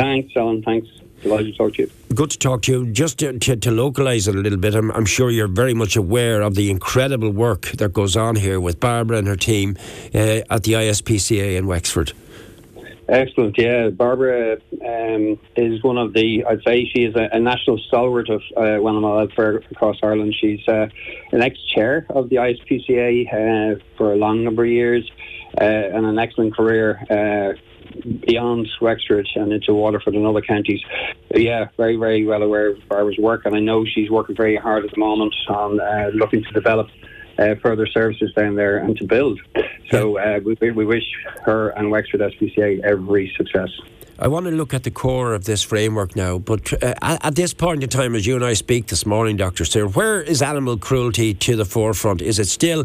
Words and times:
Thanks, 0.00 0.32
Alan. 0.34 0.62
Thanks. 0.62 0.88
Delighted 1.22 1.52
to 1.52 1.58
talk 1.58 1.74
to 1.74 1.82
you. 1.82 1.90
Good 2.14 2.30
to 2.30 2.38
talk 2.38 2.62
to 2.62 2.72
you. 2.72 2.86
Just 2.90 3.18
to, 3.18 3.38
to, 3.38 3.56
to 3.56 3.70
localise 3.70 4.26
it 4.26 4.34
a 4.34 4.38
little 4.38 4.58
bit, 4.58 4.74
I'm, 4.74 4.90
I'm, 4.92 5.04
sure 5.04 5.30
you're 5.30 5.46
very 5.46 5.74
much 5.74 5.94
aware 5.94 6.40
of 6.40 6.54
the 6.54 6.70
incredible 6.70 7.30
work 7.30 7.66
that 7.72 7.92
goes 7.92 8.16
on 8.16 8.36
here 8.36 8.58
with 8.58 8.80
Barbara 8.80 9.18
and 9.18 9.28
her 9.28 9.36
team 9.36 9.76
uh, 10.14 10.40
at 10.48 10.62
the 10.62 10.72
ISPCA 10.72 11.58
in 11.58 11.66
Wexford. 11.66 12.14
Excellent, 13.10 13.58
yeah. 13.58 13.90
Barbara 13.90 14.58
um, 14.86 15.38
is 15.56 15.82
one 15.82 15.98
of 15.98 16.14
the, 16.14 16.44
I'd 16.48 16.62
say 16.66 16.86
she 16.86 17.04
is 17.04 17.14
a, 17.16 17.28
a 17.32 17.40
national 17.40 17.76
stalwart 17.78 18.30
of 18.30 18.40
uh, 18.56 18.60
animal 18.60 19.16
welfare 19.16 19.56
across 19.70 19.96
Ireland. 20.02 20.34
She's 20.40 20.66
uh, 20.66 20.88
an 21.32 21.42
ex 21.42 21.58
chair 21.74 22.06
of 22.08 22.30
the 22.30 22.36
ISPCA 22.36 23.26
uh, 23.26 23.82
for 23.98 24.14
a 24.14 24.16
long 24.16 24.44
number 24.44 24.64
of 24.64 24.70
years 24.70 25.10
uh, 25.60 25.64
and 25.64 26.06
an 26.06 26.18
excellent 26.18 26.56
career 26.56 27.04
uh, 27.10 27.60
beyond 28.26 28.68
Wexford 28.80 29.28
and 29.34 29.52
into 29.52 29.74
Waterford 29.74 30.14
and 30.14 30.26
other 30.26 30.40
counties. 30.40 30.80
Yeah, 31.34 31.68
very, 31.76 31.96
very 31.96 32.24
well 32.24 32.42
aware 32.42 32.68
of 32.68 32.88
Barbara's 32.88 33.18
work, 33.18 33.42
and 33.44 33.54
I 33.54 33.60
know 33.60 33.84
she's 33.84 34.10
working 34.10 34.36
very 34.36 34.56
hard 34.56 34.84
at 34.84 34.90
the 34.90 34.98
moment 34.98 35.34
on 35.48 35.80
uh, 35.80 36.10
looking 36.14 36.42
to 36.44 36.50
develop 36.52 36.88
uh, 37.38 37.54
further 37.62 37.86
services 37.86 38.32
down 38.36 38.56
there 38.56 38.78
and 38.78 38.96
to 38.98 39.06
build. 39.06 39.40
So 39.90 40.18
uh, 40.18 40.40
we, 40.44 40.70
we 40.70 40.84
wish 40.84 41.04
her 41.44 41.70
and 41.70 41.90
Wexford 41.90 42.20
SPCA 42.20 42.80
every 42.84 43.32
success. 43.36 43.70
I 44.22 44.28
want 44.28 44.44
to 44.44 44.52
look 44.52 44.74
at 44.74 44.82
the 44.82 44.90
core 44.90 45.32
of 45.32 45.44
this 45.44 45.62
framework 45.62 46.14
now, 46.14 46.38
but 46.38 46.74
uh, 46.82 46.92
at 47.00 47.36
this 47.36 47.54
point 47.54 47.82
in 47.82 47.88
time, 47.88 48.14
as 48.14 48.26
you 48.26 48.36
and 48.36 48.44
I 48.44 48.52
speak 48.52 48.88
this 48.88 49.06
morning, 49.06 49.38
Dr. 49.38 49.64
Cyril, 49.64 49.92
where 49.92 50.20
is 50.20 50.42
animal 50.42 50.76
cruelty 50.76 51.32
to 51.32 51.56
the 51.56 51.64
forefront? 51.64 52.20
Is 52.20 52.38
it 52.38 52.46
still 52.46 52.84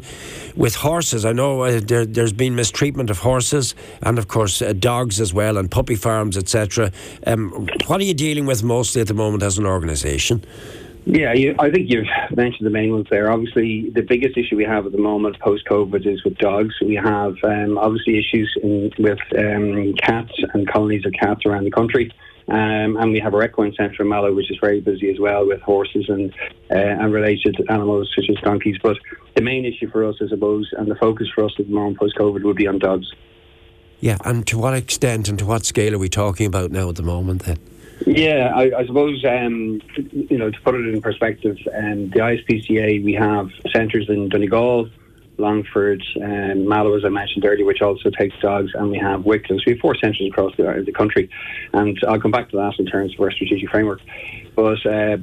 with 0.55 0.75
horses? 0.75 1.25
I 1.25 1.33
know 1.33 1.63
uh, 1.63 1.81
there, 1.83 2.05
has 2.15 2.31
been 2.31 2.55
mistreatment 2.55 3.09
of 3.09 3.19
horses 3.19 3.75
and, 4.01 4.17
of 4.17 4.29
course, 4.29 4.61
uh, 4.61 4.71
dogs 4.71 5.19
as 5.19 5.33
well, 5.33 5.57
and 5.57 5.69
puppy 5.69 5.95
farms, 5.95 6.37
etc. 6.37 6.93
Um, 7.27 7.67
what 7.87 7.99
are 7.99 8.05
you 8.05 8.13
dealing 8.13 8.45
with 8.45 8.63
mostly 8.63 9.01
at 9.01 9.07
the 9.07 9.13
moment 9.13 9.43
as 9.43 9.57
an 9.57 9.65
organisation? 9.65 10.41
Yeah, 11.05 11.33
you, 11.33 11.55
I 11.59 11.69
think 11.69 11.91
you've 11.91 12.07
mentioned 12.35 12.65
the 12.65 12.71
main 12.71 12.91
ones 12.91 13.05
there. 13.11 13.31
Obviously, 13.31 13.91
the 13.91 14.01
biggest 14.01 14.37
issue 14.37 14.55
we 14.55 14.65
have 14.65 14.87
at 14.87 14.91
the 14.91 14.97
moment 14.97 15.39
post 15.39 15.65
COVID 15.65 16.05
is 16.05 16.23
with 16.23 16.35
dogs. 16.39 16.73
We 16.81 16.95
have 16.95 17.35
um, 17.43 17.77
obviously 17.77 18.17
issues 18.17 18.51
in, 18.63 18.91
with 18.97 19.19
um, 19.37 19.93
cats 20.01 20.33
and 20.53 20.67
colonies 20.67 21.05
of 21.05 21.13
cats 21.13 21.45
around 21.45 21.65
the 21.65 21.71
country. 21.71 22.11
Um, 22.47 22.97
and 22.97 23.11
we 23.11 23.19
have 23.19 23.33
our 23.33 23.43
equine 23.43 23.73
centre 23.75 24.01
in 24.01 24.09
Mallow, 24.09 24.33
which 24.33 24.51
is 24.51 24.57
very 24.59 24.79
busy 24.79 25.11
as 25.11 25.19
well 25.19 25.47
with 25.47 25.61
horses 25.61 26.05
and 26.09 26.33
uh, 26.71 26.75
and 26.75 27.11
related 27.13 27.55
animals 27.69 28.11
such 28.15 28.25
as 28.29 28.35
donkeys. 28.43 28.77
But 28.81 28.97
the 29.35 29.41
main 29.41 29.65
issue 29.65 29.89
for 29.89 30.05
us, 30.05 30.15
I 30.21 30.27
suppose, 30.27 30.71
and 30.77 30.89
the 30.89 30.95
focus 30.95 31.27
for 31.33 31.45
us 31.45 31.53
at 31.59 31.67
the 31.67 31.73
moment 31.73 31.99
post 31.99 32.15
COVID 32.17 32.43
would 32.43 32.55
be 32.55 32.67
on 32.67 32.79
dogs. 32.79 33.11
Yeah, 33.99 34.17
and 34.25 34.45
to 34.47 34.57
what 34.57 34.73
extent 34.73 35.29
and 35.29 35.39
to 35.39 35.45
what 35.45 35.65
scale 35.65 35.95
are 35.95 35.99
we 35.99 36.09
talking 36.09 36.45
about 36.45 36.71
now 36.71 36.89
at 36.89 36.95
the 36.95 37.03
moment 37.03 37.43
then? 37.43 37.57
Yeah, 38.05 38.51
I, 38.53 38.79
I 38.79 38.85
suppose 38.85 39.23
um, 39.25 39.81
you 40.11 40.37
know 40.37 40.51
to 40.51 40.61
put 40.61 40.75
it 40.75 40.93
in 40.93 41.01
perspective, 41.01 41.57
um, 41.73 42.09
the 42.09 42.19
ISPCA 42.19 43.03
we 43.03 43.13
have 43.13 43.49
centres 43.71 44.09
in 44.09 44.29
Donegal, 44.29 44.89
Longford, 45.37 46.03
and 46.15 46.67
Mallow, 46.67 46.95
as 46.95 47.05
I 47.05 47.09
mentioned 47.09 47.45
earlier, 47.45 47.65
which 47.65 47.81
also 47.81 48.09
takes 48.09 48.37
dogs, 48.39 48.71
and 48.73 48.91
we 48.91 48.97
have 48.97 49.25
Wicklow. 49.25 49.57
So 49.57 49.63
we 49.67 49.73
have 49.73 49.79
four 49.79 49.95
centres 49.95 50.27
across 50.29 50.55
the, 50.57 50.83
the 50.85 50.91
country, 50.91 51.29
and 51.73 51.97
I'll 52.07 52.19
come 52.19 52.31
back 52.31 52.49
to 52.49 52.57
that 52.57 52.73
in 52.79 52.85
terms 52.85 53.13
of 53.13 53.21
our 53.21 53.31
strategic 53.31 53.69
framework. 53.69 54.01
But 54.55 54.85
uh, 54.85 55.17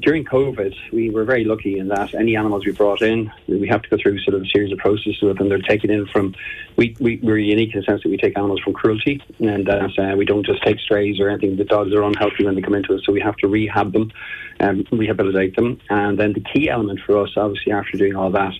during 0.00 0.24
COVID, 0.24 0.74
we 0.92 1.10
were 1.10 1.24
very 1.24 1.44
lucky 1.44 1.78
in 1.78 1.88
that 1.88 2.14
any 2.14 2.36
animals 2.36 2.66
we 2.66 2.72
brought 2.72 3.02
in, 3.02 3.32
we 3.48 3.66
have 3.68 3.82
to 3.82 3.88
go 3.88 3.96
through 4.00 4.18
sort 4.20 4.34
of 4.34 4.42
a 4.42 4.46
series 4.46 4.72
of 4.72 4.78
processes 4.78 5.20
with 5.22 5.38
them. 5.38 5.48
They're 5.48 5.58
taken 5.58 5.90
in 5.90 6.06
from, 6.06 6.34
we, 6.76 6.94
we, 7.00 7.18
we're 7.22 7.38
unique 7.38 7.74
in 7.74 7.80
the 7.80 7.86
sense 7.86 8.02
that 8.02 8.10
we 8.10 8.16
take 8.16 8.36
animals 8.36 8.60
from 8.60 8.74
cruelty 8.74 9.22
and 9.40 9.68
uh, 9.68 9.88
we 10.16 10.24
don't 10.24 10.44
just 10.44 10.62
take 10.62 10.78
strays 10.80 11.18
or 11.18 11.28
anything. 11.28 11.56
The 11.56 11.64
dogs 11.64 11.94
are 11.94 12.02
unhealthy 12.02 12.44
when 12.44 12.54
they 12.54 12.60
come 12.60 12.74
into 12.74 12.94
us, 12.94 13.00
so 13.04 13.12
we 13.12 13.20
have 13.20 13.36
to 13.36 13.48
rehab 13.48 13.92
them, 13.92 14.12
um, 14.60 14.84
rehabilitate 14.92 15.56
them. 15.56 15.80
And 15.88 16.18
then 16.18 16.34
the 16.34 16.40
key 16.40 16.68
element 16.68 17.00
for 17.06 17.18
us, 17.22 17.30
obviously, 17.36 17.72
after 17.72 17.96
doing 17.96 18.16
all 18.16 18.30
that, 18.32 18.52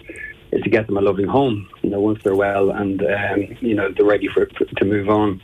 is 0.52 0.62
to 0.62 0.70
get 0.70 0.86
them 0.86 0.96
a 0.96 1.00
loving 1.00 1.26
home, 1.26 1.68
you 1.82 1.90
know, 1.90 2.00
once 2.00 2.20
they're 2.22 2.34
well 2.34 2.70
and, 2.70 3.02
um, 3.02 3.56
you 3.60 3.74
know, 3.74 3.92
they're 3.92 4.06
ready 4.06 4.28
for, 4.28 4.48
for 4.56 4.64
to 4.64 4.84
move 4.84 5.08
on. 5.08 5.42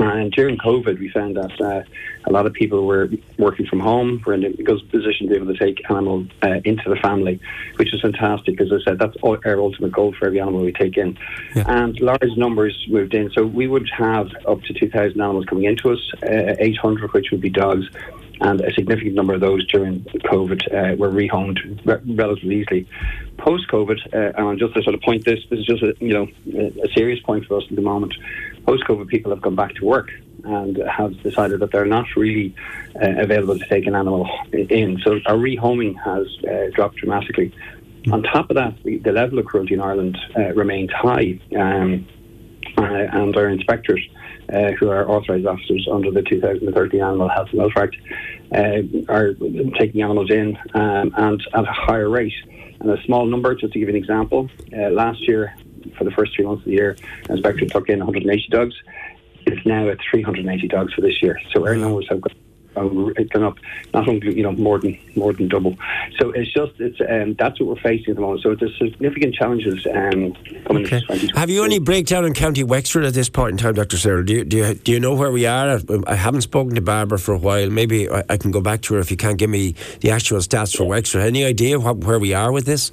And 0.00 0.32
during 0.32 0.56
COVID, 0.56 0.98
we 0.98 1.10
found 1.10 1.36
that 1.36 1.60
uh, 1.60 1.82
a 2.24 2.32
lot 2.32 2.46
of 2.46 2.52
people 2.52 2.86
were 2.86 3.08
working 3.38 3.66
from 3.66 3.80
home, 3.80 4.22
were 4.24 4.34
in 4.34 4.44
a 4.44 4.50
good 4.50 4.80
position 4.90 5.26
to 5.26 5.30
be 5.30 5.36
able 5.36 5.52
to 5.52 5.58
take 5.58 5.78
animals 5.90 6.28
uh, 6.42 6.60
into 6.64 6.88
the 6.88 6.96
family, 6.96 7.40
which 7.76 7.92
is 7.92 8.00
fantastic. 8.00 8.60
As 8.60 8.72
I 8.72 8.78
said, 8.84 8.98
that's 8.98 9.16
our 9.22 9.60
ultimate 9.60 9.92
goal 9.92 10.14
for 10.18 10.26
every 10.26 10.40
animal 10.40 10.62
we 10.62 10.72
take 10.72 10.96
in. 10.96 11.18
Yeah. 11.54 11.64
And 11.66 12.00
large 12.00 12.36
numbers 12.36 12.86
moved 12.88 13.14
in. 13.14 13.30
So 13.30 13.44
we 13.44 13.68
would 13.68 13.88
have 13.90 14.28
up 14.46 14.62
to 14.62 14.72
2,000 14.72 15.20
animals 15.20 15.44
coming 15.46 15.64
into 15.64 15.90
us, 15.92 16.12
uh, 16.22 16.54
800 16.58 17.12
which 17.12 17.30
would 17.30 17.40
be 17.40 17.50
dogs. 17.50 17.86
And 18.42 18.60
a 18.62 18.72
significant 18.72 19.14
number 19.14 19.34
of 19.34 19.40
those 19.40 19.66
during 19.66 20.00
COVID 20.00 20.62
uh, 20.72 20.96
were 20.96 21.10
rehomed 21.10 21.58
re- 21.84 22.14
relatively 22.14 22.60
easily. 22.60 22.88
Post 23.36 23.68
COVID, 23.68 23.98
uh, 24.14 24.32
and 24.36 24.58
just 24.58 24.74
to 24.74 24.82
sort 24.82 24.94
of 24.94 25.02
point 25.02 25.24
this, 25.24 25.40
this 25.50 25.60
is 25.60 25.66
just 25.66 25.82
a 25.82 25.94
you 26.00 26.14
know 26.14 26.26
a 26.82 26.88
serious 26.94 27.20
point 27.20 27.44
for 27.46 27.58
us 27.58 27.64
at 27.68 27.76
the 27.76 27.82
moment 27.82 28.14
post 28.66 28.84
COVID, 28.84 29.08
people 29.08 29.30
have 29.32 29.42
gone 29.42 29.56
back 29.56 29.74
to 29.74 29.84
work 29.84 30.10
and 30.44 30.76
have 30.76 31.20
decided 31.22 31.60
that 31.60 31.72
they're 31.72 31.86
not 31.86 32.06
really 32.16 32.54
uh, 32.96 33.14
available 33.18 33.58
to 33.58 33.66
take 33.66 33.86
an 33.86 33.94
animal 33.94 34.28
in. 34.52 35.00
So 35.04 35.20
our 35.26 35.36
rehoming 35.36 35.96
has 36.04 36.26
uh, 36.44 36.70
dropped 36.74 36.96
dramatically. 36.96 37.52
Mm. 38.04 38.12
On 38.12 38.22
top 38.22 38.48
of 38.50 38.56
that, 38.56 38.82
the, 38.84 38.98
the, 38.98 39.12
level 39.12 39.38
of 39.38 39.46
cruelty 39.46 39.74
in 39.74 39.80
Ireland 39.80 40.18
uh, 40.36 40.52
remains 40.54 40.90
high, 40.92 41.38
um, 41.58 42.06
uh, 42.78 42.84
and 42.84 43.36
our 43.36 43.48
inspectors, 43.48 44.00
uh, 44.52 44.72
who 44.72 44.88
are 44.88 45.08
authorised 45.08 45.46
officers 45.46 45.88
under 45.90 46.10
the 46.10 46.22
2013 46.22 47.00
Animal 47.00 47.28
Health 47.28 47.48
and 47.50 47.60
Welfare 47.60 47.84
Act, 47.84 47.96
uh, 48.54 49.12
are 49.12 49.34
taking 49.78 50.02
animals 50.02 50.30
in 50.30 50.56
um, 50.74 51.12
and 51.16 51.42
at 51.54 51.64
a 51.64 51.72
higher 51.72 52.08
rate. 52.08 52.34
And 52.80 52.90
a 52.90 53.02
small 53.04 53.26
number, 53.26 53.54
just 53.54 53.74
to 53.74 53.78
give 53.78 53.88
you 53.88 53.94
an 53.94 54.00
example, 54.00 54.48
last 54.72 55.20
year 55.28 55.54
for 55.96 56.04
the 56.04 56.10
first 56.12 56.34
three 56.34 56.46
months 56.46 56.62
of 56.62 56.66
the 56.66 56.72
year. 56.72 56.96
Inspector 57.28 57.66
took 57.66 57.88
in 57.88 57.98
180 57.98 58.48
dogs. 58.48 58.74
It's 59.46 59.64
now 59.66 59.88
at 59.88 59.98
380 60.10 60.68
dogs 60.68 60.94
for 60.94 61.00
this 61.00 61.22
year. 61.22 61.38
So 61.52 61.66
our 61.66 61.76
numbers 61.76 62.06
have 62.08 62.20
gone 62.20 62.34
it's 62.76 63.30
gone 63.30 63.44
up 63.44 63.58
not 63.92 64.08
only 64.08 64.34
you 64.36 64.42
know 64.42 64.52
more 64.52 64.78
than 64.78 64.98
more 65.16 65.32
than 65.32 65.48
double. 65.48 65.76
So 66.18 66.30
it's 66.30 66.52
just 66.52 66.72
it's 66.80 67.00
um, 67.00 67.34
that's 67.34 67.60
what 67.60 67.68
we're 67.68 67.82
facing 67.82 68.10
at 68.10 68.16
the 68.16 68.22
moment. 68.22 68.42
So 68.42 68.54
there's 68.54 68.76
significant 68.78 69.34
challenges 69.34 69.86
um, 69.86 70.34
coming 70.64 70.86
okay. 70.86 71.02
Have 71.34 71.50
you 71.50 71.64
any 71.64 71.78
breakdown 71.78 72.24
in 72.24 72.34
County 72.34 72.64
Wexford 72.64 73.04
at 73.04 73.14
this 73.14 73.28
point 73.28 73.52
in 73.52 73.56
time, 73.58 73.74
Dr. 73.74 73.96
Cyril? 73.96 74.24
Do 74.24 74.34
you, 74.34 74.44
do 74.44 74.56
you 74.58 74.74
do 74.74 74.92
you 74.92 75.00
know 75.00 75.14
where 75.14 75.30
we 75.30 75.46
are? 75.46 75.80
I 76.06 76.14
haven't 76.14 76.42
spoken 76.42 76.74
to 76.74 76.80
Barbara 76.80 77.18
for 77.18 77.34
a 77.34 77.38
while. 77.38 77.70
Maybe 77.70 78.08
I, 78.08 78.22
I 78.28 78.36
can 78.36 78.50
go 78.50 78.60
back 78.60 78.82
to 78.82 78.94
her 78.94 79.00
if 79.00 79.10
you 79.10 79.16
can't 79.16 79.38
give 79.38 79.50
me 79.50 79.74
the 80.00 80.10
actual 80.10 80.38
stats 80.38 80.76
for 80.76 80.84
Wexford. 80.84 81.22
Any 81.22 81.44
idea 81.44 81.78
what, 81.78 81.98
where 81.98 82.18
we 82.18 82.34
are 82.34 82.52
with 82.52 82.66
this? 82.66 82.90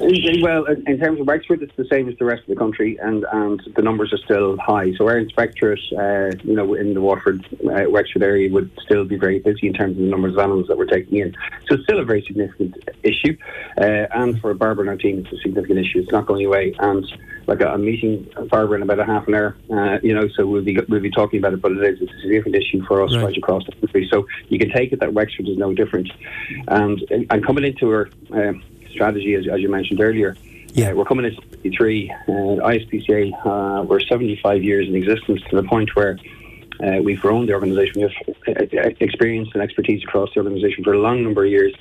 Well, 0.00 0.64
in 0.64 0.98
terms 0.98 1.20
of 1.20 1.26
Wexford, 1.26 1.62
it's 1.62 1.74
the 1.76 1.86
same 1.90 2.08
as 2.08 2.16
the 2.18 2.24
rest 2.24 2.42
of 2.42 2.48
the 2.48 2.56
country, 2.56 2.98
and, 3.02 3.24
and 3.32 3.60
the 3.74 3.82
numbers 3.82 4.12
are 4.12 4.18
still 4.18 4.56
high. 4.56 4.94
So 4.96 5.08
our 5.08 5.18
inspectorate, 5.18 5.80
uh, 5.92 6.36
you 6.44 6.54
know, 6.54 6.74
in 6.74 6.94
the 6.94 7.00
Waterford, 7.00 7.44
uh, 7.64 7.90
Wexford 7.90 8.22
area 8.22 8.50
would 8.50 8.70
still 8.84 9.04
be 9.04 9.16
very 9.16 9.40
busy 9.40 9.66
in 9.66 9.72
terms 9.72 9.96
of 9.96 10.02
the 10.02 10.08
numbers 10.08 10.34
of 10.34 10.38
animals 10.38 10.68
that 10.68 10.78
we're 10.78 10.86
taking 10.86 11.18
in. 11.18 11.34
So 11.68 11.74
it's 11.74 11.84
still 11.84 11.98
a 11.98 12.04
very 12.04 12.22
significant 12.26 12.76
issue, 13.02 13.36
uh, 13.80 14.06
and 14.12 14.40
for 14.40 14.54
Barbara 14.54 14.82
and 14.82 14.90
our 14.90 14.96
team, 14.96 15.18
it's 15.18 15.32
a 15.32 15.42
significant 15.42 15.80
issue. 15.80 15.98
It's 15.98 16.12
not 16.12 16.26
going 16.26 16.46
away, 16.46 16.74
and 16.78 17.04
like 17.48 17.62
I'm 17.62 17.84
meeting 17.84 18.30
Barbara 18.50 18.76
in 18.76 18.82
about 18.82 19.00
a 19.00 19.04
half 19.04 19.26
an 19.26 19.34
hour, 19.34 19.56
uh, 19.70 19.98
you 20.02 20.14
know, 20.14 20.28
so 20.36 20.46
we'll 20.46 20.62
be 20.62 20.78
we'll 20.88 21.00
be 21.00 21.10
talking 21.10 21.38
about 21.40 21.54
it. 21.54 21.62
But 21.62 21.72
it 21.72 21.82
is 21.82 22.02
it's 22.02 22.12
a 22.12 22.20
significant 22.20 22.56
issue 22.56 22.84
for 22.86 23.02
us 23.02 23.14
right. 23.16 23.24
right, 23.24 23.36
across 23.36 23.64
the 23.66 23.72
country. 23.72 24.08
So 24.12 24.26
you 24.48 24.58
can 24.58 24.70
take 24.70 24.92
it 24.92 25.00
that 25.00 25.12
Wexford 25.12 25.48
is 25.48 25.56
no 25.56 25.72
different, 25.72 26.08
and 26.68 27.02
and 27.10 27.44
coming 27.44 27.64
into 27.64 27.90
our 27.90 28.10
uh, 28.32 28.52
strategy, 28.90 29.34
as, 29.34 29.46
as 29.48 29.60
you 29.60 29.68
mentioned 29.68 30.00
earlier. 30.00 30.36
Yeah, 30.74 30.90
uh, 30.90 30.94
we're 30.94 31.04
coming 31.04 31.24
into 31.24 31.40
53. 31.42 32.10
Uh, 32.10 32.32
ISPCA, 32.32 33.80
uh, 33.80 33.82
we're 33.82 34.00
75 34.00 34.62
years 34.62 34.88
in 34.88 34.94
existence 34.94 35.42
to 35.50 35.56
the 35.56 35.62
point 35.62 35.94
where 35.96 36.18
uh, 36.82 37.02
we've 37.02 37.20
grown 37.20 37.46
the 37.46 37.54
organisation. 37.54 37.92
We 37.96 38.02
have 38.02 38.12
uh, 38.48 38.90
experience 39.00 39.48
and 39.54 39.62
expertise 39.62 40.02
across 40.04 40.32
the 40.34 40.40
organisation 40.40 40.84
for 40.84 40.92
a 40.92 40.98
long 40.98 41.22
number 41.22 41.44
of 41.44 41.50
years, 41.50 41.74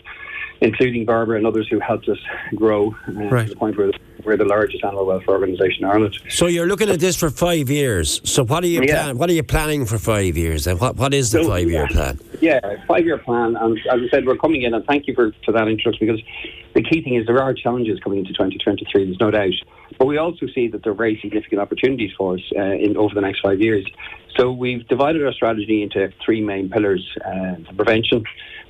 including 0.62 1.06
Barbara 1.06 1.38
and 1.38 1.46
others 1.46 1.68
who 1.70 1.80
helped 1.80 2.10
us 2.10 2.18
grow 2.56 2.96
uh, 3.08 3.12
right. 3.12 3.44
to 3.48 3.54
the 3.54 3.56
point 3.56 3.78
where 3.78 3.92
we're 4.24 4.38
the 4.38 4.46
largest 4.46 4.84
animal 4.84 5.06
welfare 5.06 5.36
organisation 5.36 5.84
in 5.84 5.90
Ireland. 5.90 6.20
So 6.30 6.48
you're 6.48 6.68
looking 6.68 6.90
at 6.90 7.00
this 7.00 7.16
for 7.16 7.30
five 7.30 7.70
years. 7.70 8.22
So 8.30 8.44
what 8.44 8.64
are 8.64 8.68
you 8.68 8.82
yeah. 8.84 9.04
plan- 9.04 9.18
what 9.18 9.30
are 9.30 9.34
you 9.34 9.44
planning 9.44 9.86
for 9.86 9.98
five 9.98 10.38
years? 10.38 10.68
And 10.68 10.80
what 10.80 10.96
what 10.96 11.14
is 11.14 11.32
the 11.32 11.44
so, 11.44 11.50
five 11.50 11.70
year 11.70 11.88
yeah. 11.90 11.96
plan? 11.96 12.20
Yeah, 12.42 12.86
five 12.88 13.06
year 13.06 13.18
plan. 13.18 13.56
And 13.56 13.78
as 13.78 14.02
I 14.02 14.08
said, 14.10 14.26
we're 14.26 14.38
coming 14.38 14.64
in, 14.64 14.74
and 14.74 14.86
thank 14.86 15.08
you 15.08 15.16
for, 15.16 15.32
for 15.46 15.52
that 15.54 15.68
introduction 15.68 16.08
because 16.08 16.22
the 16.74 16.84
key 16.84 17.02
thing 17.02 17.16
is 17.16 17.26
there 17.26 17.42
are 17.42 17.54
challenges 17.54 18.00
coming 18.00 18.20
into 18.20 18.34
2023. 18.34 19.06
There's 19.06 19.20
no 19.20 19.32
doubt, 19.32 19.54
but 19.98 20.06
we 20.06 20.18
also 20.18 20.48
see 20.54 20.68
that 20.68 20.84
there 20.84 20.92
are 20.92 20.96
very 20.96 21.20
significant 21.22 21.62
opportunities 21.62 22.12
for 22.18 22.36
us 22.36 22.42
uh, 22.56 22.62
in 22.62 22.98
over 22.98 23.14
the 23.16 23.22
next 23.22 23.40
five 23.42 23.60
years. 23.60 23.86
So 24.38 24.52
we've 24.52 24.88
divided 24.88 25.26
our 25.26 25.34
strategy 25.34 25.82
into 25.82 26.12
three 26.24 26.42
main 26.42 26.70
pillars: 26.70 27.04
uh, 27.26 27.56
prevention 27.76 28.24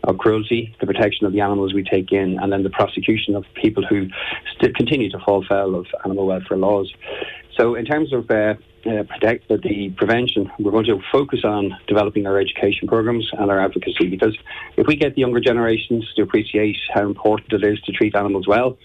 of 0.03 0.18
cruelty, 0.18 0.75
the 0.79 0.85
protection 0.85 1.25
of 1.25 1.33
the 1.33 1.41
animals 1.41 1.74
we 1.74 1.83
take 1.83 2.12
in, 2.12 2.39
and 2.39 2.51
then 2.51 2.63
the 2.63 2.69
prosecution 2.69 3.35
of 3.35 3.44
people 3.56 3.85
who 3.85 4.07
continue 4.75 5.09
to 5.09 5.19
fall 5.19 5.44
foul 5.47 5.75
of 5.75 5.88
animal 6.06 6.27
welfare 6.27 6.57
laws. 6.57 6.91
So, 7.57 7.75
in 7.75 7.85
terms 7.85 8.13
of 8.13 8.30
uh, 8.30 8.53
uh, 8.85 9.03
protect 9.03 9.50
the 9.50 9.94
prevention, 9.97 10.50
we're 10.59 10.71
going 10.71 10.85
to 10.85 11.01
focus 11.12 11.41
on 11.44 11.75
developing 11.88 12.27
our 12.27 12.39
education 12.39 12.88
programs 12.88 13.30
and 13.33 13.50
our 13.51 13.59
advocacy 13.59 14.07
because 14.07 14.38
if 14.77 14.88
we 14.88 14.95
get 14.95 15.15
the 15.15 15.21
younger 15.21 15.39
generations 15.39 16.06
to 16.15 16.21
appreciate 16.21 16.77
how 16.94 17.01
important 17.01 17.51
it 17.51 17.63
is 17.63 17.80
to 17.81 17.91
treat 17.91 18.15
animals 18.15 18.47
well, 18.47 18.77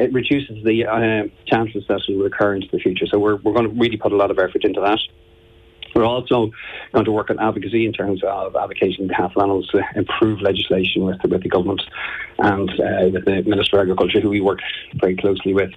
it 0.00 0.12
reduces 0.14 0.64
the 0.64 0.86
uh, 0.86 1.28
chances 1.46 1.84
that 1.88 2.00
it 2.08 2.16
will 2.16 2.26
occur 2.26 2.54
into 2.54 2.68
the 2.72 2.78
future. 2.78 3.06
So 3.06 3.18
we're, 3.18 3.36
we're 3.36 3.52
going 3.52 3.68
to 3.68 3.80
really 3.80 3.98
put 3.98 4.12
a 4.12 4.16
lot 4.16 4.30
of 4.30 4.38
effort 4.38 4.64
into 4.64 4.80
that. 4.80 4.98
We're 5.94 6.06
also 6.06 6.50
going 6.92 7.04
to 7.04 7.12
work 7.12 7.28
on 7.30 7.38
advocacy 7.38 7.84
in 7.84 7.92
terms 7.92 8.22
of 8.24 8.56
advocating 8.56 9.02
on 9.02 9.08
behalf 9.08 9.32
of 9.36 9.42
animals 9.42 9.68
to 9.68 9.82
improve 9.96 10.40
legislation 10.40 11.04
with 11.04 11.20
the, 11.20 11.28
with 11.28 11.42
the 11.42 11.50
government 11.50 11.82
and 12.38 12.70
uh, 12.70 13.10
with 13.12 13.24
the 13.26 13.42
Minister 13.42 13.76
of 13.76 13.82
Agriculture, 13.82 14.20
who 14.20 14.30
we 14.30 14.40
work 14.40 14.60
very 14.94 15.16
closely 15.16 15.52
with. 15.52 15.70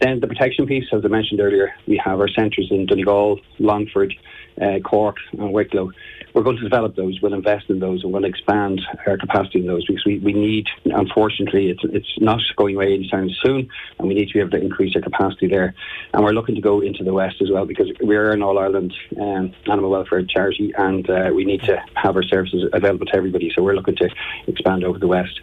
Then 0.00 0.18
the 0.18 0.26
protection 0.26 0.66
piece, 0.66 0.86
as 0.92 1.04
I 1.04 1.08
mentioned 1.08 1.40
earlier, 1.40 1.72
we 1.86 2.00
have 2.04 2.20
our 2.20 2.28
centres 2.28 2.68
in 2.70 2.86
Donegal, 2.86 3.38
Longford, 3.58 4.14
uh, 4.60 4.78
Cork, 4.82 5.16
and 5.32 5.52
Wicklow 5.52 5.92
we're 6.34 6.42
going 6.42 6.56
to 6.56 6.62
develop 6.62 6.96
those, 6.96 7.18
we'll 7.22 7.34
invest 7.34 7.68
in 7.68 7.80
those, 7.80 8.02
and 8.02 8.12
we'll 8.12 8.24
expand 8.24 8.80
our 9.06 9.16
capacity 9.16 9.60
in 9.60 9.66
those 9.66 9.84
because 9.86 10.04
we, 10.04 10.18
we 10.18 10.32
need, 10.32 10.66
unfortunately, 10.84 11.70
it's, 11.70 11.80
it's 11.84 12.18
not 12.18 12.40
going 12.56 12.76
away 12.76 12.94
anytime 12.94 13.28
soon, 13.42 13.68
and 13.98 14.08
we 14.08 14.14
need 14.14 14.28
to 14.28 14.34
be 14.34 14.40
able 14.40 14.50
to 14.50 14.60
increase 14.60 14.94
our 14.96 15.02
capacity 15.02 15.48
there. 15.48 15.74
And 16.12 16.22
we're 16.22 16.32
looking 16.32 16.54
to 16.54 16.60
go 16.60 16.80
into 16.80 17.04
the 17.04 17.12
West 17.12 17.36
as 17.40 17.50
well 17.50 17.66
because 17.66 17.90
we're 18.00 18.30
an 18.30 18.42
All 18.42 18.58
Ireland 18.58 18.94
um, 19.20 19.52
animal 19.66 19.90
welfare 19.90 20.22
charity, 20.24 20.72
and 20.76 21.08
uh, 21.08 21.30
we 21.34 21.44
need 21.44 21.62
to 21.62 21.82
have 21.96 22.16
our 22.16 22.22
services 22.22 22.68
available 22.72 23.06
to 23.06 23.16
everybody. 23.16 23.52
So 23.54 23.62
we're 23.62 23.74
looking 23.74 23.96
to 23.96 24.08
expand 24.46 24.84
over 24.84 24.98
the 24.98 25.08
West. 25.08 25.40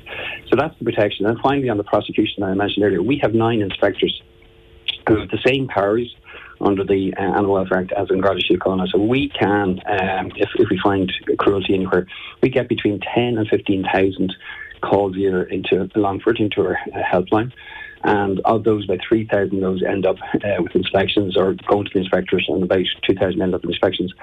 So 0.49 0.55
that's 0.55 0.77
the 0.79 0.85
protection. 0.85 1.25
And 1.25 1.39
finally, 1.39 1.69
on 1.69 1.77
the 1.77 1.83
prosecution 1.83 2.41
that 2.41 2.47
I 2.47 2.53
mentioned 2.53 2.85
earlier, 2.85 3.01
we 3.01 3.19
have 3.21 3.33
nine 3.33 3.61
inspectors 3.61 4.21
who 5.07 5.19
have 5.19 5.29
the 5.29 5.39
same 5.45 5.67
powers 5.67 6.13
under 6.61 6.83
the 6.83 7.13
uh, 7.17 7.21
Animal 7.21 7.53
Welfare 7.53 7.79
Act 7.79 7.91
as 7.91 8.09
in 8.09 8.21
Garda 8.21 8.41
Síochána. 8.41 8.87
So 8.89 8.99
we 8.99 9.29
can, 9.29 9.79
um, 9.85 10.31
if, 10.35 10.49
if 10.55 10.69
we 10.69 10.79
find 10.83 11.11
cruelty 11.37 11.73
anywhere, 11.73 12.07
we 12.41 12.49
get 12.49 12.67
between 12.67 12.99
10 12.99 13.37
and 13.37 13.47
15,000 13.47 14.33
calls 14.81 15.15
a 15.15 15.19
year 15.19 15.43
into 15.43 15.89
Longford, 15.95 16.39
into 16.39 16.61
our 16.61 16.77
uh, 16.93 17.01
helpline 17.03 17.51
and 18.03 18.39
of 18.41 18.63
those, 18.63 18.85
about 18.85 18.99
3,000 19.07 19.55
of 19.55 19.61
those 19.61 19.83
end 19.83 20.05
up 20.05 20.17
uh, 20.35 20.61
with 20.61 20.75
inspections 20.75 21.35
or 21.35 21.53
going 21.67 21.85
to 21.85 21.91
the 21.93 21.99
inspectors, 21.99 22.45
and 22.47 22.63
about 22.63 22.85
2,000 23.03 23.41
end 23.41 23.55
up 23.55 23.63
in 23.63 23.69
inspections. 23.69 24.13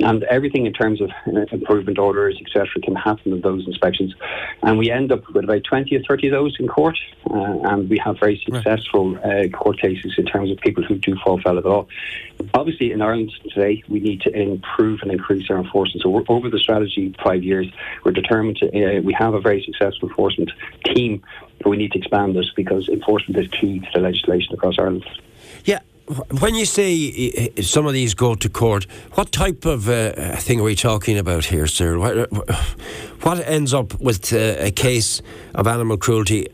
And 0.00 0.24
everything 0.24 0.66
in 0.66 0.72
terms 0.72 1.00
of 1.00 1.10
uh, 1.26 1.40
improvement 1.52 1.98
orders, 1.98 2.40
etc., 2.40 2.66
can 2.82 2.94
happen 2.94 3.32
in 3.32 3.40
those 3.40 3.66
inspections. 3.66 4.14
And 4.62 4.78
we 4.78 4.90
end 4.90 5.12
up 5.12 5.26
with 5.32 5.44
about 5.44 5.62
20 5.64 5.94
or 5.96 6.02
30 6.08 6.28
of 6.28 6.32
those 6.32 6.56
in 6.58 6.68
court, 6.68 6.98
uh, 7.30 7.58
and 7.64 7.88
we 7.88 7.98
have 7.98 8.18
very 8.18 8.42
successful 8.44 9.16
uh, 9.18 9.48
court 9.48 9.80
cases 9.80 10.14
in 10.18 10.26
terms 10.26 10.50
of 10.50 10.58
people 10.58 10.82
who 10.82 10.96
do 10.96 11.16
fall 11.24 11.40
foul 11.40 11.58
of 11.58 11.64
the 11.64 11.70
law. 11.70 11.86
Obviously, 12.54 12.92
in 12.92 13.02
Ireland 13.02 13.32
today, 13.50 13.82
we 13.88 14.00
need 14.00 14.20
to 14.22 14.30
improve 14.30 15.00
and 15.02 15.12
increase 15.12 15.48
our 15.50 15.58
enforcement. 15.58 16.02
So, 16.02 16.24
over 16.28 16.50
the 16.50 16.58
strategy 16.58 17.14
five 17.22 17.42
years, 17.42 17.66
we're 18.04 18.12
determined 18.12 18.56
to. 18.58 18.66
Uh, 18.68 19.00
we 19.00 19.14
have 19.14 19.34
a 19.34 19.40
very 19.40 19.62
successful 19.64 20.08
enforcement 20.08 20.50
team 20.84 21.22
we 21.64 21.76
need 21.76 21.92
to 21.92 21.98
expand 21.98 22.36
this 22.36 22.50
because 22.54 22.88
enforcement 22.88 23.44
is 23.44 23.50
key 23.50 23.80
to 23.80 23.88
the 23.94 24.00
legislation 24.00 24.54
across 24.54 24.78
Ireland. 24.78 25.04
Yeah, 25.64 25.80
when 26.40 26.54
you 26.54 26.66
say 26.66 27.50
some 27.62 27.86
of 27.86 27.94
these 27.94 28.14
go 28.14 28.34
to 28.34 28.48
court, 28.48 28.86
what 29.12 29.32
type 29.32 29.64
of 29.64 29.88
uh, 29.88 30.36
thing 30.36 30.60
are 30.60 30.64
we 30.64 30.74
talking 30.74 31.18
about 31.18 31.46
here, 31.46 31.66
Cyril? 31.66 32.00
What, 32.00 32.30
what 33.22 33.38
ends 33.46 33.72
up 33.72 33.98
with 34.00 34.32
uh, 34.32 34.56
a 34.58 34.70
case 34.70 35.22
of 35.54 35.66
animal 35.66 35.96
cruelty 35.96 36.48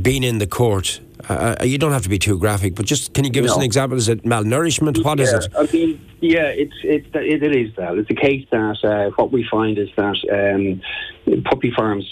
being 0.00 0.22
in 0.22 0.38
the 0.38 0.46
court? 0.46 1.00
Uh, 1.28 1.56
uh 1.60 1.64
you 1.64 1.78
don't 1.78 1.92
have 1.92 2.02
to 2.02 2.08
be 2.08 2.18
too 2.18 2.38
graphic, 2.38 2.74
but 2.74 2.86
just 2.86 3.14
can 3.14 3.24
you 3.24 3.30
give 3.30 3.44
no. 3.44 3.50
us 3.50 3.56
an 3.56 3.62
example? 3.62 3.98
Is 3.98 4.08
it 4.08 4.22
malnourishment? 4.22 5.02
What 5.04 5.18
yeah, 5.18 5.24
is 5.24 5.32
it? 5.32 5.52
I 5.56 5.62
mean, 5.72 6.00
yeah, 6.24 6.46
it's 6.46 6.74
it, 6.82 7.06
it, 7.14 7.42
it 7.42 7.54
is 7.54 7.76
that. 7.76 7.98
It's 7.98 8.10
a 8.10 8.14
case 8.14 8.46
that 8.50 8.82
uh, 8.82 9.10
what 9.16 9.30
we 9.30 9.46
find 9.50 9.76
is 9.76 9.90
that 9.96 10.16
um, 10.32 11.42
puppy 11.42 11.70
farms 11.76 12.06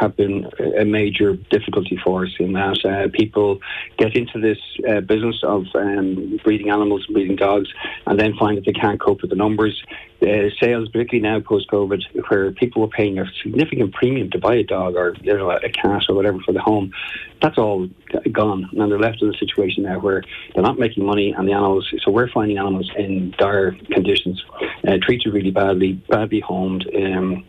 have 0.00 0.16
been 0.16 0.50
a 0.78 0.84
major 0.84 1.34
difficulty 1.50 1.98
for 2.02 2.24
us 2.24 2.32
in 2.40 2.54
that 2.54 2.84
uh, 2.84 3.08
people 3.12 3.58
get 3.98 4.16
into 4.16 4.40
this 4.40 4.58
uh, 4.88 5.00
business 5.00 5.36
of 5.42 5.66
um, 5.74 6.40
breeding 6.44 6.70
animals, 6.70 7.06
breeding 7.06 7.36
dogs, 7.36 7.68
and 8.06 8.18
then 8.18 8.34
find 8.38 8.56
that 8.56 8.64
they 8.64 8.72
can't 8.72 9.00
cope 9.00 9.20
with 9.20 9.30
the 9.30 9.36
numbers. 9.36 9.82
Uh, 10.20 10.50
sales, 10.60 10.88
particularly 10.88 11.20
now 11.20 11.38
post 11.38 11.70
COVID, 11.70 12.02
where 12.28 12.50
people 12.50 12.82
were 12.82 12.88
paying 12.88 13.20
a 13.20 13.24
significant 13.40 13.92
premium 13.92 14.28
to 14.30 14.38
buy 14.38 14.56
a 14.56 14.64
dog 14.64 14.96
or 14.96 15.14
you 15.22 15.36
know, 15.36 15.50
a 15.50 15.68
cat 15.68 16.02
or 16.08 16.16
whatever 16.16 16.40
for 16.40 16.52
the 16.52 16.60
home, 16.60 16.92
that's 17.40 17.56
all 17.56 17.88
gone, 18.32 18.68
and 18.72 18.90
they're 18.90 18.98
left 18.98 19.22
in 19.22 19.32
a 19.32 19.38
situation 19.38 19.84
now 19.84 20.00
where 20.00 20.24
they're 20.54 20.62
not 20.64 20.78
making 20.78 21.04
money, 21.06 21.32
and 21.36 21.46
the 21.46 21.52
animals. 21.52 21.88
So 22.04 22.10
we're 22.10 22.28
finding 22.30 22.58
animals 22.58 22.90
in 22.96 23.32
dire 23.38 23.57
conditions, 23.90 24.42
uh, 24.86 24.98
treated 25.02 25.32
really 25.32 25.50
badly, 25.50 25.92
badly 26.08 26.40
homed. 26.40 26.88
Um, 26.94 27.44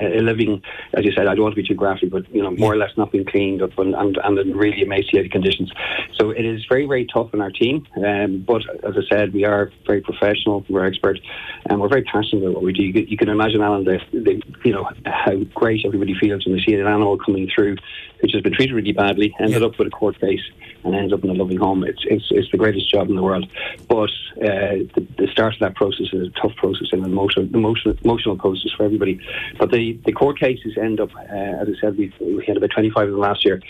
uh, 0.00 0.06
living, 0.06 0.62
as 0.94 1.04
you 1.04 1.12
said, 1.12 1.26
I 1.26 1.34
don't 1.34 1.42
want 1.42 1.54
to 1.54 1.62
be 1.62 1.66
too 1.66 1.74
graphic, 1.74 2.10
but 2.10 2.32
you 2.34 2.42
know, 2.42 2.50
more 2.52 2.72
or 2.72 2.76
less 2.76 2.90
not 2.96 3.12
being 3.12 3.24
cleaned 3.24 3.62
up 3.62 3.78
and, 3.78 3.94
and, 3.94 4.18
and 4.22 4.38
in 4.38 4.56
really 4.56 4.82
emaciated 4.82 5.32
conditions. 5.32 5.70
So 6.18 6.30
it 6.30 6.44
is 6.44 6.64
very, 6.68 6.86
very 6.86 7.06
tough 7.06 7.30
on 7.34 7.40
our 7.40 7.50
team. 7.50 7.86
Um, 7.96 8.44
but 8.46 8.62
as 8.84 8.94
I 8.96 9.02
said, 9.08 9.32
we 9.32 9.44
are 9.44 9.70
very 9.86 10.00
professional, 10.00 10.64
we're 10.68 10.84
expert, 10.84 11.18
and 11.68 11.80
we're 11.80 11.88
very 11.88 12.04
passionate 12.04 12.42
about 12.42 12.54
what 12.54 12.62
we 12.62 12.72
do. 12.72 12.82
You, 12.82 13.06
you 13.08 13.16
can 13.16 13.28
imagine, 13.28 13.62
Alan, 13.62 13.84
the, 13.84 13.98
the, 14.12 14.42
you 14.64 14.72
know 14.72 14.88
how 15.06 15.36
great 15.54 15.84
everybody 15.84 16.14
feels 16.20 16.46
when 16.46 16.56
they 16.56 16.62
see 16.62 16.74
an 16.74 16.86
animal 16.86 17.18
coming 17.18 17.48
through 17.54 17.76
which 18.20 18.32
has 18.32 18.42
been 18.42 18.52
treated 18.52 18.74
really 18.74 18.92
badly, 18.92 19.34
ended 19.40 19.60
yeah. 19.60 19.66
up 19.66 19.78
with 19.78 19.88
a 19.88 19.90
court 19.90 20.20
case, 20.20 20.42
and 20.84 20.94
ends 20.94 21.12
up 21.12 21.22
in 21.24 21.30
a 21.30 21.34
loving 21.34 21.58
home. 21.58 21.84
It's 21.84 22.02
it's, 22.04 22.26
it's 22.30 22.50
the 22.50 22.58
greatest 22.58 22.90
job 22.90 23.08
in 23.08 23.16
the 23.16 23.22
world. 23.22 23.50
But 23.88 24.10
uh, 24.42 24.86
the, 24.94 25.06
the, 25.18 25.28
start 25.30 25.54
of 25.54 25.60
that 25.60 25.74
process 25.74 26.06
is 26.12 26.28
a 26.28 26.40
tough 26.40 26.54
process 26.56 26.88
and 26.92 27.04
an 27.04 27.10
emotional, 27.10 27.46
emotional, 27.54 27.96
emotional 28.02 28.36
process 28.36 28.72
for 28.76 28.84
everybody. 28.84 29.20
But 29.58 29.70
the, 30.04 30.12
court 30.12 30.38
cases 30.38 30.76
end 30.76 31.00
up, 31.00 31.14
uh, 31.14 31.20
as 31.20 31.68
I 31.68 31.80
said, 31.80 31.98
we 31.98 32.12
we 32.20 32.44
had 32.46 32.56
about 32.56 32.70
25 32.70 33.08
of 33.08 33.10
them 33.12 33.20
last 33.20 33.44
year 33.44 33.60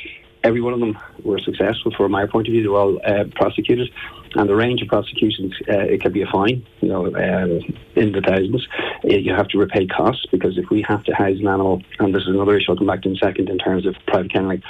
every 0.42 0.60
one 0.60 0.72
of 0.72 0.80
them 0.80 0.98
were 1.22 1.38
successful 1.38 1.92
from 1.96 2.12
my 2.12 2.26
point 2.26 2.48
of 2.48 2.52
view. 2.52 2.62
They 2.62 2.68
were 2.68 2.78
all 2.78 3.00
uh, 3.04 3.24
prosecuted, 3.34 3.90
and 4.34 4.48
the 4.48 4.54
range 4.54 4.82
of 4.82 4.88
prosecutions 4.88 5.54
uh, 5.68 5.78
it 5.78 6.00
can 6.00 6.12
be 6.12 6.22
a 6.22 6.26
fine, 6.26 6.66
you 6.80 6.88
know, 6.88 7.06
um, 7.06 7.60
in 7.96 8.12
the 8.12 8.20
thousands. 8.20 8.66
Uh, 9.04 9.08
you 9.08 9.34
have 9.34 9.48
to 9.48 9.58
repay 9.58 9.86
costs 9.86 10.26
because 10.30 10.58
if 10.58 10.70
we 10.70 10.82
have 10.82 11.04
to 11.04 11.14
house 11.14 11.38
an 11.38 11.46
animal, 11.46 11.82
and 11.98 12.14
this 12.14 12.22
is 12.22 12.28
another 12.28 12.56
issue 12.56 12.72
I'll 12.72 12.78
come 12.78 12.86
back 12.86 13.02
to 13.02 13.08
in 13.08 13.16
a 13.16 13.18
second 13.18 13.48
in 13.48 13.58
terms 13.58 13.86
of 13.86 13.96
private 14.06 14.32
kenneling, 14.32 14.62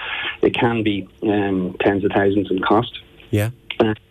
it 0.43 0.55
can 0.55 0.83
be 0.83 1.09
um, 1.23 1.77
tens 1.81 2.05
of 2.05 2.13
thousands 2.13 2.51
in 2.51 2.61
cost. 2.61 3.01
Yeah 3.31 3.51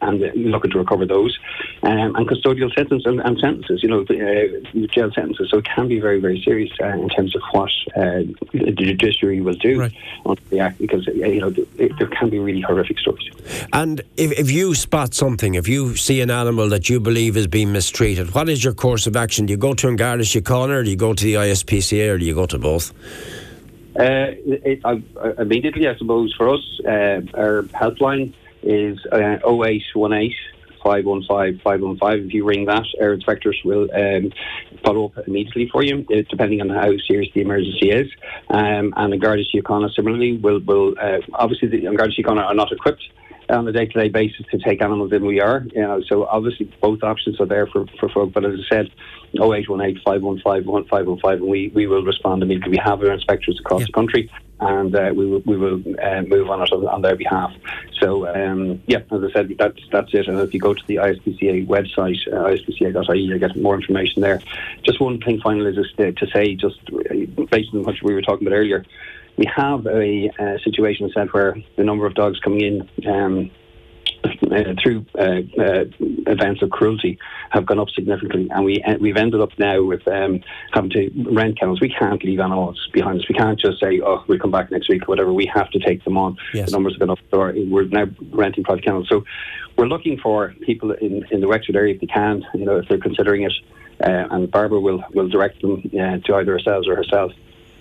and 0.01 0.19
looking 0.35 0.71
to 0.71 0.79
recover 0.79 1.05
those, 1.05 1.37
um, 1.83 2.15
and 2.15 2.27
custodial 2.27 2.73
sentences 2.73 3.05
and, 3.05 3.19
and 3.21 3.37
sentences, 3.39 3.83
you 3.83 3.89
know, 3.89 4.01
uh, 4.01 4.87
jail 4.87 5.11
sentences. 5.13 5.49
So 5.49 5.57
it 5.57 5.65
can 5.65 5.87
be 5.87 5.99
very, 5.99 6.19
very 6.19 6.41
serious 6.41 6.71
uh, 6.81 6.87
in 6.87 7.09
terms 7.09 7.35
of 7.35 7.41
what 7.51 7.69
uh, 7.95 8.23
the 8.53 8.71
judiciary 8.77 9.41
will 9.41 9.53
do 9.55 9.79
right. 9.79 9.93
under 10.25 10.41
the 10.49 10.59
act, 10.59 10.79
because 10.79 11.07
uh, 11.07 11.11
you 11.11 11.41
know 11.41 11.53
it, 11.77 11.91
there 11.97 12.07
can 12.07 12.29
be 12.29 12.39
really 12.39 12.61
horrific 12.61 12.99
stories. 12.99 13.29
And 13.73 14.01
if, 14.17 14.31
if 14.39 14.51
you 14.51 14.75
spot 14.75 15.13
something, 15.13 15.55
if 15.55 15.67
you 15.67 15.95
see 15.95 16.21
an 16.21 16.31
animal 16.31 16.69
that 16.69 16.89
you 16.89 16.99
believe 16.99 17.37
is 17.37 17.47
being 17.47 17.71
mistreated, 17.71 18.33
what 18.33 18.49
is 18.49 18.63
your 18.63 18.73
course 18.73 19.07
of 19.07 19.15
action? 19.15 19.45
Do 19.45 19.51
you 19.51 19.57
go 19.57 19.73
to 19.75 19.87
An 19.87 19.95
Garda 19.95 20.23
Síochána, 20.23 20.69
or 20.69 20.83
do 20.83 20.89
you 20.89 20.95
go 20.95 21.13
to 21.13 21.23
the 21.23 21.35
ISPCA, 21.35 22.13
or 22.13 22.17
do 22.17 22.25
you 22.25 22.35
go 22.35 22.45
to 22.45 22.57
both? 22.57 22.91
Uh, 23.95 24.31
it, 24.45 24.79
I, 24.85 25.01
immediately, 25.39 25.87
I 25.87 25.95
suppose, 25.97 26.33
for 26.37 26.49
us, 26.49 26.79
uh, 26.85 27.21
our 27.33 27.63
helpline 27.73 28.33
is 28.63 28.97
uh, 29.11 29.37
0818 29.45 30.33
515 30.83 31.61
515. 31.63 32.27
If 32.27 32.33
you 32.33 32.45
ring 32.45 32.65
that, 32.65 32.85
our 33.01 33.13
inspectors 33.13 33.59
will 33.63 33.87
um, 33.93 34.31
follow 34.83 35.05
up 35.05 35.27
immediately 35.27 35.69
for 35.71 35.83
you, 35.83 36.05
uh, 36.11 36.21
depending 36.29 36.61
on 36.61 36.69
how 36.69 36.91
serious 37.07 37.29
the 37.33 37.41
emergency 37.41 37.91
is. 37.91 38.07
Um, 38.49 38.93
and 38.95 39.13
the 39.13 39.17
Garda 39.17 39.43
Síochána 39.53 39.93
similarly 39.93 40.37
will, 40.37 40.59
will 40.59 40.95
uh, 40.99 41.19
obviously, 41.33 41.67
the 41.67 41.81
Garda 41.81 42.13
Síochána 42.13 42.43
are 42.45 42.55
not 42.55 42.71
equipped 42.71 43.03
on 43.49 43.67
a 43.67 43.71
day-to-day 43.71 44.09
basis 44.09 44.45
to 44.51 44.59
take 44.59 44.81
animals 44.81 45.11
in 45.11 45.25
we 45.25 45.41
are. 45.41 45.65
You 45.73 45.81
know, 45.81 46.01
so 46.07 46.25
obviously 46.25 46.71
both 46.81 47.03
options 47.03 47.39
are 47.41 47.47
there 47.47 47.67
for, 47.67 47.85
for 47.99 48.09
folk. 48.09 48.31
But 48.31 48.45
as 48.45 48.53
I 48.53 48.75
said, 48.75 48.91
0818 49.33 50.01
515 50.05 50.71
1515 50.71 51.31
and 51.31 51.49
we, 51.49 51.71
we 51.73 51.87
will 51.87 52.03
respond 52.03 52.43
immediately. 52.43 52.71
We 52.71 52.81
have 52.83 53.01
our 53.01 53.11
inspectors 53.11 53.59
across 53.59 53.81
yeah. 53.81 53.87
the 53.87 53.93
country 53.93 54.31
and 54.59 54.95
uh, 54.95 55.11
we 55.15 55.25
will 55.25 55.41
we 55.45 55.57
will 55.57 55.81
uh, 56.01 56.21
move 56.23 56.49
on 56.49 56.61
it 56.61 56.71
on 56.71 57.01
their 57.01 57.15
behalf. 57.15 57.51
So 57.99 58.27
um, 58.27 58.81
yeah, 58.87 58.99
as 59.11 59.23
I 59.23 59.31
said, 59.31 59.55
that's 59.57 59.79
that's 59.91 60.13
it. 60.13 60.27
And 60.27 60.39
if 60.39 60.53
you 60.53 60.59
go 60.59 60.73
to 60.73 60.87
the 60.87 60.95
ISPCA 60.95 61.67
website, 61.67 62.19
uh, 62.31 62.49
ispca.ie, 62.49 63.19
you 63.19 63.39
get 63.39 63.55
more 63.55 63.75
information 63.75 64.21
there. 64.21 64.41
Just 64.83 64.99
one 64.99 65.19
thing, 65.21 65.39
finally, 65.41 65.75
is 65.77 65.91
to, 65.97 66.11
to 66.11 66.27
say, 66.27 66.55
just 66.55 66.79
based 67.49 67.73
on 67.73 67.83
what 67.83 68.01
we 68.03 68.13
were 68.13 68.21
talking 68.21 68.47
about 68.47 68.55
earlier, 68.55 68.85
we 69.37 69.45
have 69.55 69.85
a, 69.87 70.29
a 70.39 70.59
situation 70.59 71.09
set 71.13 71.33
where 71.33 71.55
the 71.77 71.83
number 71.83 72.05
of 72.05 72.13
dogs 72.13 72.39
coming 72.39 72.61
in. 72.61 73.07
Um, 73.07 73.51
uh, 74.23 74.73
through 74.81 75.05
uh, 75.17 75.41
uh, 75.61 75.85
events 76.27 76.61
of 76.61 76.69
cruelty 76.69 77.17
have 77.51 77.65
gone 77.65 77.79
up 77.79 77.89
significantly, 77.89 78.49
and 78.51 78.65
we 78.65 78.83
we've 78.99 79.17
ended 79.17 79.41
up 79.41 79.49
now 79.57 79.81
with 79.81 80.07
um, 80.07 80.41
having 80.73 80.89
to 80.91 81.09
rent 81.31 81.59
kennels. 81.59 81.79
We 81.81 81.89
can't 81.89 82.23
leave 82.23 82.39
animals 82.39 82.89
behind 82.91 83.19
us. 83.19 83.29
We 83.29 83.35
can't 83.35 83.59
just 83.59 83.79
say, 83.79 84.01
"Oh, 84.01 84.23
we'll 84.27 84.39
come 84.39 84.51
back 84.51 84.71
next 84.71 84.89
week" 84.89 85.03
or 85.03 85.05
whatever. 85.07 85.33
We 85.33 85.49
have 85.53 85.69
to 85.71 85.79
take 85.79 86.03
them 86.03 86.17
on. 86.17 86.37
Yes. 86.53 86.69
The 86.69 86.71
numbers 86.71 86.93
have 86.93 86.99
gone 86.99 87.11
up. 87.11 87.19
So 87.31 87.53
we're 87.69 87.85
now 87.85 88.05
renting 88.31 88.63
private 88.63 88.83
kennels. 88.83 89.07
So 89.09 89.23
we're 89.77 89.87
looking 89.87 90.17
for 90.17 90.53
people 90.61 90.91
in, 90.91 91.25
in 91.31 91.41
the 91.41 91.47
Wexford 91.47 91.75
area 91.75 91.95
if 91.95 92.01
they 92.01 92.07
can, 92.07 92.45
you 92.53 92.65
know, 92.65 92.77
if 92.77 92.87
they're 92.89 92.97
considering 92.97 93.43
it, 93.43 93.53
uh, 94.03 94.27
and 94.31 94.51
Barbara 94.51 94.79
will 94.79 95.03
will 95.13 95.29
direct 95.29 95.61
them 95.61 95.83
uh, 95.93 96.17
to 96.17 96.35
either 96.35 96.53
ourselves 96.53 96.87
or 96.87 96.95
herself 96.95 97.31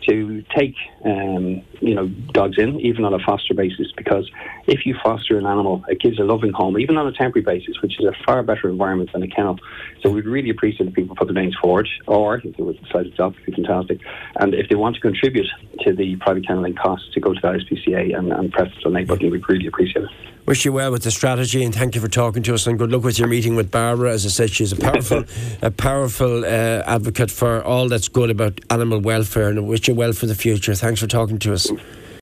to 0.08 0.42
take 0.56 0.74
um, 1.04 1.62
you 1.80 1.94
know 1.94 2.08
dogs 2.32 2.58
in, 2.58 2.80
even 2.80 3.04
on 3.04 3.14
a 3.14 3.18
foster 3.18 3.54
basis, 3.54 3.88
because 3.96 4.30
if 4.66 4.86
you 4.86 4.96
foster 5.02 5.38
an 5.38 5.46
animal, 5.46 5.84
it 5.88 6.00
gives 6.00 6.18
a 6.18 6.24
loving 6.24 6.52
home, 6.52 6.78
even 6.78 6.96
on 6.96 7.06
a 7.06 7.12
temporary 7.12 7.44
basis, 7.44 7.80
which 7.82 7.98
is 7.98 8.06
a 8.06 8.12
far 8.24 8.42
better 8.42 8.68
environment 8.68 9.10
than 9.12 9.22
a 9.22 9.28
kennel. 9.28 9.58
So 10.02 10.10
we'd 10.10 10.26
really 10.26 10.50
appreciate 10.50 10.88
if 10.88 10.94
people 10.94 11.16
put 11.16 11.28
their 11.28 11.34
names 11.34 11.56
forward, 11.60 11.88
or 12.06 12.38
if 12.38 12.56
they 12.56 12.62
would 12.62 12.82
decide 12.82 13.04
to 13.04 13.12
adopt, 13.12 13.36
it'd 13.36 13.46
be 13.46 13.62
fantastic. 13.62 14.00
And 14.36 14.54
if 14.54 14.68
they 14.68 14.76
want 14.76 14.96
to 14.96 15.00
contribute 15.00 15.46
to 15.80 15.92
the 15.92 16.16
private 16.16 16.46
kenneling 16.46 16.74
costs, 16.74 17.12
to 17.14 17.20
go 17.20 17.32
to 17.32 17.40
the 17.40 17.48
ISPCA 17.48 18.16
and, 18.16 18.32
and 18.32 18.52
press 18.52 18.72
the 18.74 18.80
donate 18.82 19.08
button, 19.08 19.30
we'd 19.30 19.48
really 19.48 19.66
appreciate 19.66 20.04
it. 20.04 20.10
Wish 20.48 20.64
you 20.64 20.72
well 20.72 20.90
with 20.90 21.02
the 21.02 21.10
strategy 21.10 21.62
and 21.62 21.74
thank 21.74 21.94
you 21.94 22.00
for 22.00 22.08
talking 22.08 22.42
to 22.44 22.54
us 22.54 22.66
and 22.66 22.78
good 22.78 22.90
luck 22.90 23.02
with 23.02 23.18
your 23.18 23.28
meeting 23.28 23.54
with 23.54 23.70
Barbara. 23.70 24.12
As 24.12 24.24
I 24.24 24.30
said, 24.30 24.48
she's 24.48 24.72
a 24.72 24.76
powerful, 24.76 25.24
a 25.60 25.70
powerful 25.70 26.42
uh, 26.42 26.82
advocate 26.86 27.30
for 27.30 27.62
all 27.62 27.86
that's 27.86 28.08
good 28.08 28.30
about 28.30 28.58
animal 28.70 28.98
welfare 28.98 29.50
and 29.50 29.68
wish 29.68 29.88
you 29.88 29.94
well 29.94 30.14
for 30.14 30.24
the 30.24 30.34
future. 30.34 30.74
Thanks 30.74 31.02
for 31.02 31.06
talking 31.06 31.38
to 31.40 31.52
us. 31.52 31.70